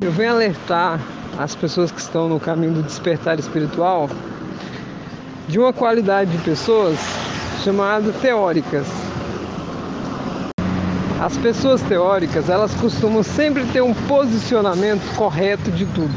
[0.00, 1.00] Eu venho alertar
[1.38, 4.10] as pessoas que estão no caminho do despertar espiritual
[5.48, 6.98] de uma qualidade de pessoas
[7.64, 8.86] chamada teóricas.
[11.18, 16.14] As pessoas teóricas, elas costumam sempre ter um posicionamento correto de tudo.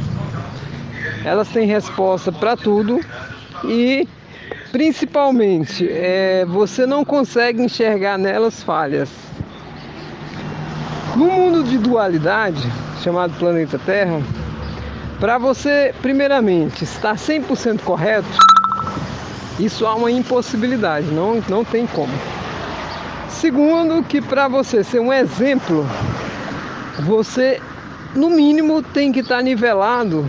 [1.23, 3.00] Elas têm resposta para tudo
[3.64, 4.05] e
[4.73, 9.29] principalmente é, você não consegue enxergar nelas falhas.
[11.19, 12.65] No mundo de dualidade,
[13.04, 14.21] chamado planeta Terra,
[15.19, 18.25] para você, primeiramente, estar 100% correto,
[19.59, 22.14] isso há uma impossibilidade, não, não tem como.
[23.28, 25.86] Segundo, que para você ser um exemplo,
[27.01, 27.59] você,
[28.15, 30.25] no mínimo, tem que estar nivelado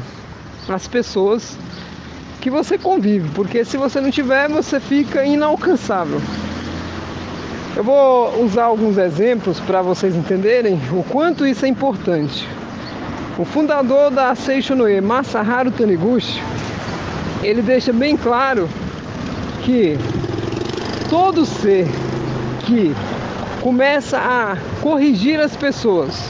[0.68, 1.56] as pessoas
[2.40, 6.20] que você convive, porque se você não tiver, você fica inalcançável.
[7.80, 12.46] Eu vou usar alguns exemplos para vocês entenderem o quanto isso é importante.
[13.38, 16.42] O fundador da Seishonoe, Masaharu Taniguchi,
[17.42, 18.68] ele deixa bem claro
[19.62, 19.96] que
[21.08, 21.88] todo ser
[22.66, 22.94] que
[23.62, 26.22] começa a corrigir as pessoas,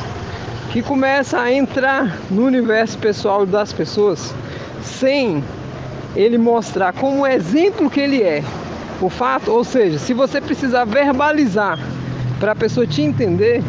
[0.70, 4.32] que começa a entrar no universo pessoal das pessoas,
[4.84, 5.42] sem
[6.14, 8.44] ele mostrar como exemplo que ele é,
[9.00, 11.78] o fato, ou seja, se você precisar verbalizar
[12.38, 13.62] para a pessoa te entender,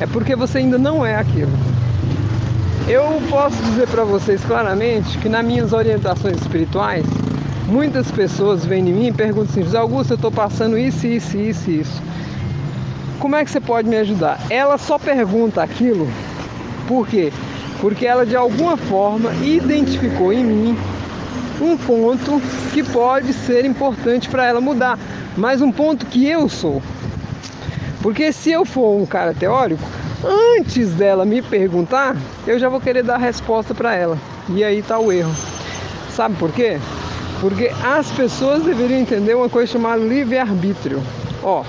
[0.00, 1.52] é porque você ainda não é aquilo.
[2.88, 7.04] Eu posso dizer para vocês claramente que nas minhas orientações espirituais,
[7.66, 11.36] muitas pessoas vêm em mim e perguntam assim: José Augusto, eu estou passando isso, isso,
[11.36, 12.02] isso, isso.
[13.18, 14.38] Como é que você pode me ajudar?
[14.50, 16.06] Ela só pergunta aquilo,
[16.86, 17.32] por quê?
[17.80, 20.78] Porque ela de alguma forma identificou em mim
[21.60, 22.40] um ponto
[22.72, 24.98] que pode ser importante para ela mudar,
[25.36, 26.82] mas um ponto que eu sou.
[28.02, 29.82] Porque se eu for um cara teórico,
[30.58, 34.18] antes dela me perguntar, eu já vou querer dar a resposta para ela.
[34.50, 35.34] E aí está o erro.
[36.10, 36.78] Sabe por quê?
[37.40, 41.02] Porque as pessoas deveriam entender uma coisa chamada livre-arbítrio.
[41.42, 41.64] Ó,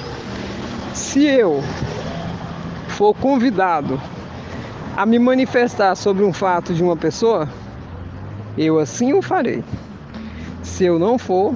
[0.93, 1.63] se eu
[2.89, 3.99] for convidado
[4.95, 7.49] a me manifestar sobre um fato de uma pessoa,
[8.57, 9.63] eu assim o farei.
[10.63, 11.55] Se eu não for,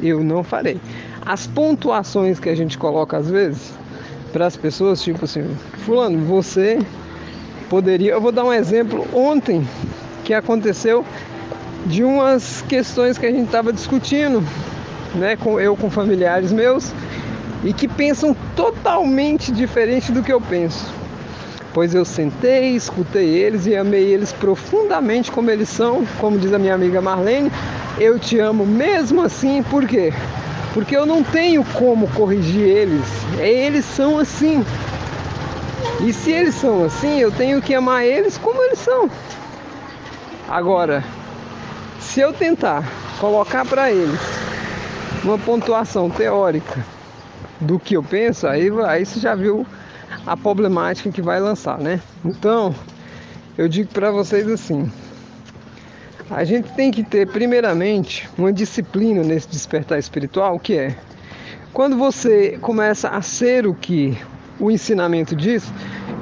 [0.00, 0.80] eu não farei.
[1.24, 3.72] As pontuações que a gente coloca às vezes
[4.32, 5.44] para as pessoas, tipo assim,
[5.84, 6.78] fulano, você
[7.68, 8.12] poderia.
[8.12, 9.66] Eu vou dar um exemplo ontem
[10.24, 11.04] que aconteceu
[11.86, 14.42] de umas questões que a gente estava discutindo,
[15.14, 16.92] né, com eu com familiares meus
[17.64, 20.98] e que pensam totalmente diferente do que eu penso
[21.78, 26.58] pois eu sentei, escutei eles e amei eles profundamente como eles são, como diz a
[26.58, 27.52] minha amiga Marlene,
[28.00, 30.12] eu te amo mesmo assim, por quê?
[30.74, 33.04] Porque eu não tenho como corrigir eles,
[33.38, 34.66] eles são assim.
[36.04, 39.08] E se eles são assim, eu tenho que amar eles como eles são.
[40.48, 41.04] Agora,
[42.00, 42.82] se eu tentar
[43.20, 44.18] colocar para eles
[45.22, 46.84] uma pontuação teórica
[47.60, 49.64] do que eu penso, aí, aí você já viu
[50.26, 52.00] a problemática que vai lançar, né?
[52.24, 52.74] Então,
[53.56, 54.90] eu digo para vocês assim:
[56.30, 60.96] a gente tem que ter, primeiramente, uma disciplina nesse despertar espiritual, que é
[61.72, 64.16] quando você começa a ser o que
[64.58, 65.72] o ensinamento diz,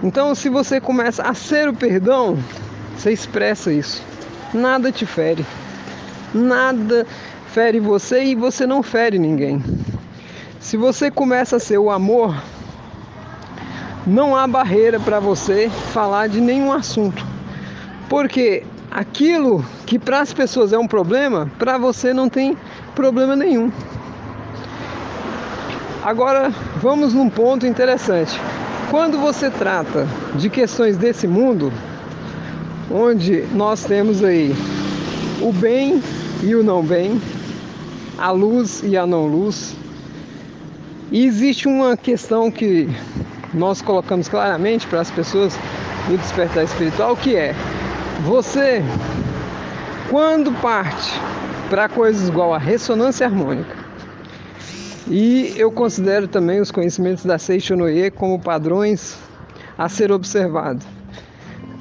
[0.03, 2.38] então se você começa a ser o perdão,
[2.97, 4.03] você expressa isso.
[4.53, 5.44] Nada te fere.
[6.34, 7.06] Nada
[7.48, 9.62] fere você e você não fere ninguém.
[10.60, 12.36] Se você começa a ser o amor,
[14.06, 17.27] não há barreira para você falar de nenhum assunto.
[18.09, 22.56] Porque aquilo que para as pessoas é um problema, para você não tem
[22.95, 23.71] problema nenhum.
[26.05, 28.41] Agora vamos num ponto interessante.
[28.91, 30.06] Quando você trata
[30.37, 31.72] de questões desse mundo,
[32.89, 34.55] onde nós temos aí
[35.43, 36.00] o bem
[36.45, 37.21] e o não bem,
[38.16, 39.75] a luz e a não luz,
[41.11, 42.89] e existe uma questão que
[43.56, 45.59] nós colocamos claramente para as pessoas
[46.09, 47.54] do despertar espiritual, que é
[48.22, 48.83] você
[50.10, 51.13] quando parte
[51.71, 53.75] para coisas igual a ressonância harmônica.
[55.09, 59.16] E eu considero também os conhecimentos da Seishonoye como padrões
[59.78, 60.84] a ser observado.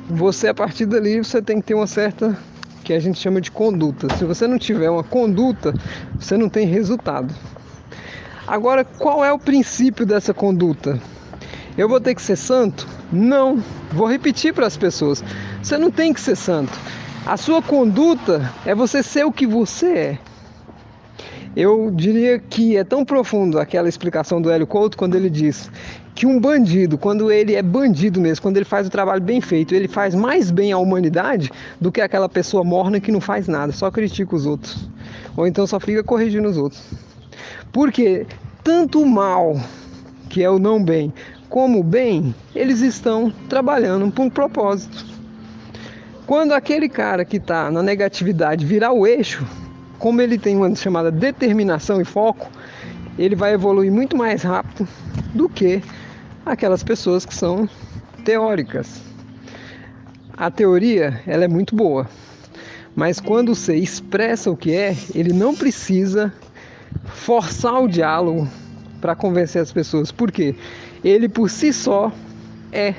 [0.10, 2.38] Você a partir dali você tem que ter uma certa
[2.84, 4.08] que a gente chama de conduta.
[4.16, 5.74] Se você não tiver uma conduta,
[6.20, 7.34] você não tem resultado.
[8.48, 11.00] Agora, qual é o princípio dessa conduta?
[11.78, 12.88] Eu vou ter que ser santo?
[13.12, 13.62] Não.
[13.92, 15.24] Vou repetir para as pessoas:
[15.62, 16.74] você não tem que ser santo.
[17.26, 20.18] A sua conduta é você ser o que você é.
[21.56, 25.72] Eu diria que é tão profundo aquela explicação do Hélio Couto quando ele diz
[26.14, 29.76] que um bandido, quando ele é bandido mesmo, quando ele faz o trabalho bem feito,
[29.76, 33.74] ele faz mais bem à humanidade do que aquela pessoa morna que não faz nada,
[33.74, 34.90] só critica os outros.
[35.36, 36.82] Ou então só fica corrigindo os outros.
[37.72, 38.26] Porque
[38.64, 39.60] tanto o mal,
[40.30, 41.14] que é o não bem,
[41.50, 45.06] como bem, eles estão trabalhando por um propósito.
[46.26, 49.46] Quando aquele cara que está na negatividade virar o eixo,
[50.00, 52.50] como ele tem uma chamada determinação e foco,
[53.18, 54.88] ele vai evoluir muito mais rápido
[55.34, 55.82] do que
[56.46, 57.70] aquelas pessoas que são
[58.24, 59.02] teóricas.
[60.36, 62.10] A teoria, ela é muito boa,
[62.96, 66.34] mas quando você expressa o que é, ele não precisa
[67.06, 68.48] forçar o diálogo
[69.00, 70.12] para convencer as pessoas.
[70.12, 70.56] Por quê?
[71.06, 72.12] Ele por si só
[72.72, 72.96] é.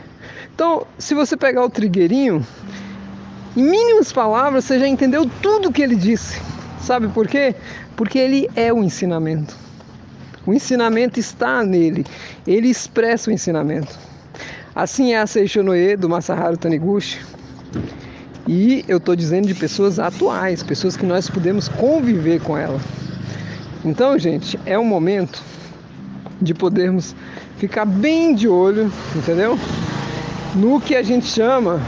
[0.54, 2.46] Então, se você pegar o trigueirinho,
[3.56, 6.40] em mínimas palavras, você já entendeu tudo que ele disse.
[6.80, 7.52] Sabe por quê?
[7.96, 9.56] Porque ele é o ensinamento.
[10.46, 12.06] O ensinamento está nele.
[12.46, 13.98] Ele expressa o ensinamento.
[14.72, 17.18] Assim é a Seishonoe do Masaharu Taniguchi.
[18.46, 22.80] E eu estou dizendo de pessoas atuais, pessoas que nós podemos conviver com ela.
[23.84, 25.42] Então, gente, é um momento
[26.40, 27.16] de podermos
[27.56, 29.58] ficar bem de olho, entendeu?
[30.54, 31.80] No que a gente chama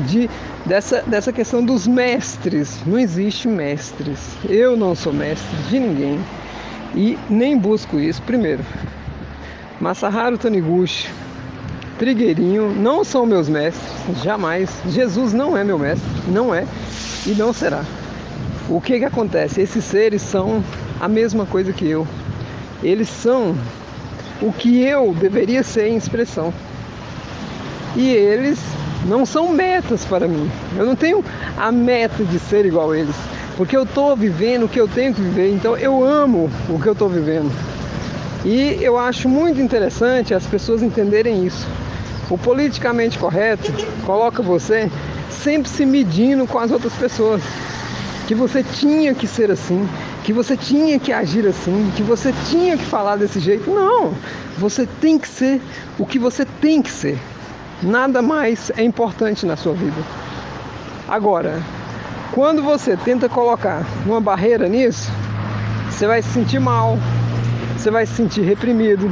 [0.00, 0.28] de
[0.66, 2.80] dessa, dessa questão dos mestres.
[2.84, 4.18] Não existe mestres.
[4.48, 6.18] Eu não sou mestre de ninguém
[6.94, 8.20] e nem busco isso.
[8.22, 8.64] Primeiro,
[9.80, 11.08] Masaharu Taniguchi,
[11.98, 14.70] Trigueirinho não são meus mestres, jamais.
[14.88, 16.66] Jesus não é meu mestre, não é
[17.26, 17.84] e não será.
[18.68, 19.60] O que que acontece?
[19.60, 20.62] Esses seres são
[21.00, 22.06] a mesma coisa que eu.
[22.82, 23.56] Eles são
[24.40, 26.52] o que eu deveria ser em expressão.
[27.96, 28.58] E eles
[29.06, 30.50] não são metas para mim.
[30.76, 31.24] Eu não tenho
[31.56, 33.16] a meta de ser igual a eles,
[33.56, 36.86] porque eu estou vivendo o que eu tenho que viver, então eu amo o que
[36.86, 37.50] eu estou vivendo.
[38.44, 41.66] E eu acho muito interessante as pessoas entenderem isso.
[42.30, 43.72] O politicamente correto
[44.04, 44.90] coloca você
[45.30, 47.42] sempre se medindo com as outras pessoas.
[48.26, 49.88] Que você tinha que ser assim,
[50.26, 53.70] que você tinha que agir assim, que você tinha que falar desse jeito.
[53.70, 54.12] Não!
[54.58, 55.62] Você tem que ser
[56.00, 57.16] o que você tem que ser.
[57.80, 59.94] Nada mais é importante na sua vida.
[61.06, 61.62] Agora,
[62.32, 65.12] quando você tenta colocar uma barreira nisso,
[65.88, 66.98] você vai se sentir mal,
[67.76, 69.08] você vai se sentir reprimido,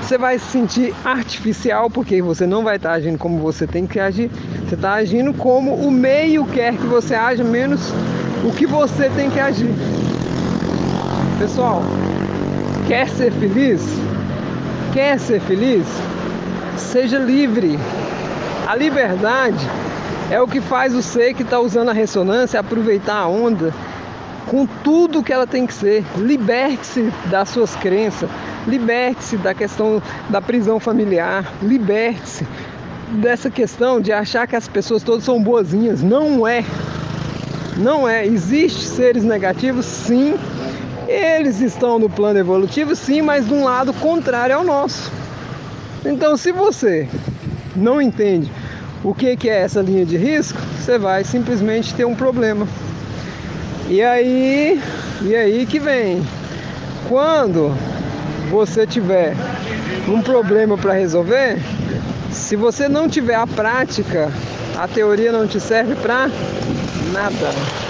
[0.00, 3.98] você vai se sentir artificial, porque você não vai estar agindo como você tem que
[3.98, 4.30] agir,
[4.68, 7.80] você está agindo como o meio quer que você haja, menos
[8.44, 9.97] o que você tem que agir.
[11.38, 11.82] Pessoal,
[12.86, 13.82] quer ser feliz?
[14.92, 15.86] Quer ser feliz?
[16.78, 17.78] seja livre.
[18.66, 19.66] A liberdade
[20.30, 23.74] é o que faz o ser que está usando a ressonância aproveitar a onda
[24.46, 26.04] com tudo que ela tem que ser.
[26.16, 28.28] Liberte-se das suas crenças,
[28.66, 32.46] liberte-se da questão da prisão familiar, liberte-se
[33.12, 36.02] dessa questão de achar que as pessoas todas são boazinhas.
[36.02, 36.64] Não é.
[37.76, 38.26] Não é.
[38.26, 40.34] Existem seres negativos, sim.
[41.08, 45.10] Eles estão no plano evolutivo, sim, mas de um lado contrário ao nosso.
[46.04, 47.08] Então, se você
[47.74, 48.52] não entende
[49.02, 52.68] o que é essa linha de risco, você vai simplesmente ter um problema.
[53.88, 54.78] E aí,
[55.22, 56.22] e aí que vem.
[57.08, 57.74] Quando
[58.50, 59.34] você tiver
[60.06, 61.56] um problema para resolver,
[62.30, 64.30] se você não tiver a prática,
[64.76, 66.28] a teoria não te serve para
[67.12, 67.87] nada.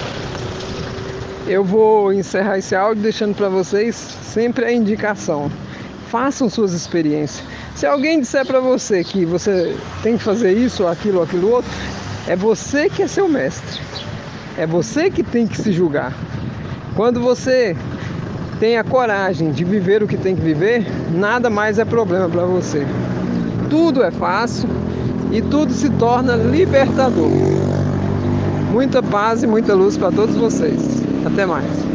[1.49, 5.51] Eu vou encerrar esse áudio deixando para vocês sempre a indicação.
[6.07, 7.43] Façam suas experiências.
[7.75, 11.71] Se alguém disser para você que você tem que fazer isso, aquilo, aquilo outro,
[12.27, 13.81] é você que é seu mestre.
[14.59, 16.13] É você que tem que se julgar.
[16.95, 17.75] Quando você
[18.59, 22.45] tem a coragem de viver o que tem que viver, nada mais é problema para
[22.45, 22.85] você.
[23.71, 24.69] Tudo é fácil
[25.31, 27.31] e tudo se torna libertador.
[28.71, 31.08] Muita paz e muita luz para todos vocês.
[31.23, 31.88] Até mais.